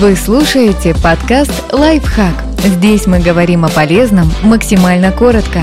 [0.00, 2.34] Вы слушаете подкаст «Лайфхак».
[2.64, 5.60] Здесь мы говорим о полезном максимально коротко.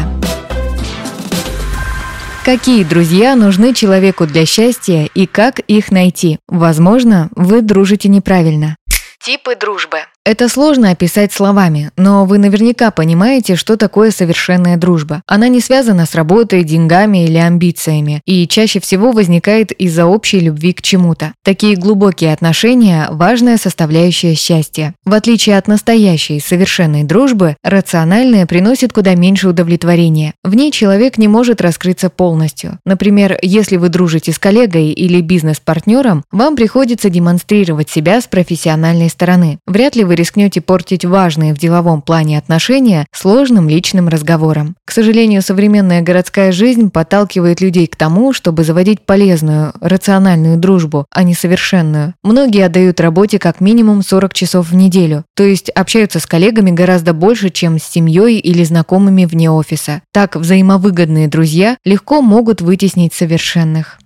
[2.45, 6.39] Какие друзья нужны человеку для счастья и как их найти?
[6.47, 8.77] Возможно, вы дружите неправильно.
[9.23, 9.99] Типы дружбы.
[10.23, 15.23] Это сложно описать словами, но вы наверняка понимаете, что такое совершенная дружба.
[15.25, 20.73] Она не связана с работой, деньгами или амбициями, и чаще всего возникает из-за общей любви
[20.73, 21.33] к чему-то.
[21.43, 24.93] Такие глубокие отношения– важная составляющая счастья.
[25.05, 30.35] В отличие от настоящей совершенной дружбы, рациональная приносит куда меньше удовлетворения.
[30.43, 32.77] В ней человек не может раскрыться полностью.
[32.85, 39.59] Например, если вы дружите с коллегой или бизнес-партнером, вам приходится демонстрировать себя с профессиональной стороны.
[39.67, 44.75] Вряд ли вы рискнете портить важные в деловом плане отношения сложным личным разговором.
[44.85, 51.23] К сожалению, современная городская жизнь подталкивает людей к тому, чтобы заводить полезную, рациональную дружбу, а
[51.23, 52.13] не совершенную.
[52.23, 57.13] Многие отдают работе как минимум 40 часов в неделю, то есть общаются с коллегами гораздо
[57.13, 60.01] больше, чем с семьей или знакомыми вне офиса.
[60.11, 64.00] Так взаимовыгодные друзья легко могут вытеснить совершенных.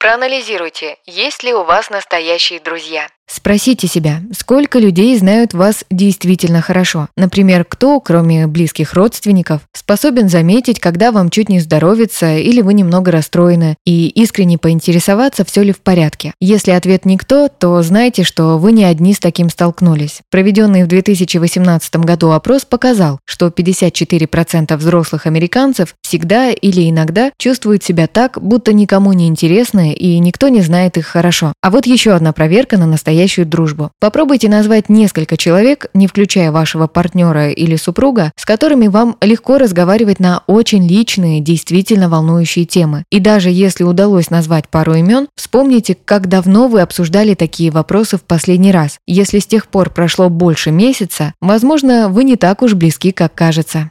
[0.00, 3.06] Проанализируйте, есть ли у вас настоящие друзья.
[3.32, 7.08] Спросите себя, сколько людей знают вас действительно хорошо.
[7.16, 13.12] Например, кто, кроме близких родственников, способен заметить, когда вам чуть не здоровится или вы немного
[13.12, 16.32] расстроены, и искренне поинтересоваться, все ли в порядке.
[16.40, 20.22] Если ответ никто, то знайте, что вы не одни с таким столкнулись.
[20.28, 28.08] Проведенный в 2018 году опрос показал, что 54% взрослых американцев всегда или иногда чувствуют себя
[28.08, 31.52] так, будто никому не интересны и никто не знает их хорошо.
[31.62, 33.90] А вот еще одна проверка на настоящую дружбу.
[34.00, 40.20] Попробуйте назвать несколько человек, не включая вашего партнера или супруга, с которыми вам легко разговаривать
[40.20, 43.04] на очень личные, действительно волнующие темы.
[43.10, 48.22] И даже если удалось назвать пару имен, вспомните, как давно вы обсуждали такие вопросы в
[48.22, 48.98] последний раз.
[49.06, 53.90] Если с тех пор прошло больше месяца, возможно, вы не так уж близки, как кажется.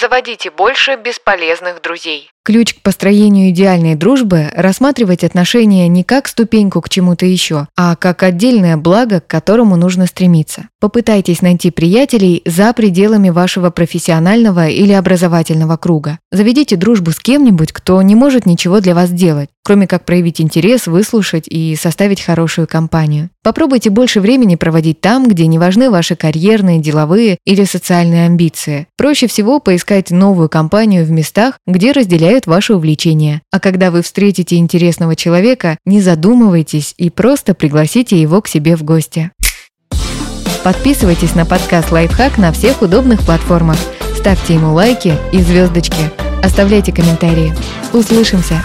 [0.00, 2.30] Заводите больше бесполезных друзей.
[2.46, 8.22] Ключ к построению идеальной дружбы– рассматривать отношения не как ступеньку к чему-то еще, а как
[8.22, 10.68] отдельное благо, к которому нужно стремиться.
[10.78, 16.20] Попытайтесь найти приятелей за пределами вашего профессионального или образовательного круга.
[16.30, 20.86] Заведите дружбу с кем-нибудь, кто не может ничего для вас делать, кроме как проявить интерес,
[20.86, 23.30] выслушать и составить хорошую компанию.
[23.46, 28.88] Попробуйте больше времени проводить там, где не важны ваши карьерные, деловые или социальные амбиции.
[28.96, 33.42] Проще всего поискать новую компанию в местах, где разделяют ваши увлечения.
[33.52, 38.82] А когда вы встретите интересного человека, не задумывайтесь и просто пригласите его к себе в
[38.82, 39.30] гости.
[40.64, 43.78] Подписывайтесь на подкаст «Лайфхак» на всех удобных платформах.
[44.18, 46.10] Ставьте ему лайки и звездочки.
[46.42, 47.54] Оставляйте комментарии.
[47.92, 48.60] Услышимся!